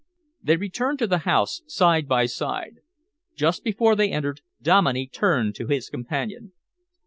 They 0.41 0.55
returned 0.57 0.97
to 0.97 1.05
the 1.05 1.19
house, 1.29 1.61
side 1.67 2.07
by 2.07 2.25
side. 2.25 2.77
Just 3.35 3.63
before 3.63 3.95
they 3.95 4.09
entered, 4.09 4.41
Dominey 4.59 5.05
turned 5.05 5.53
to 5.57 5.67
his 5.67 5.89
companion. 5.89 6.53